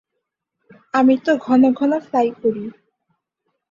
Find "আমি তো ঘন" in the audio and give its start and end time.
0.93-1.61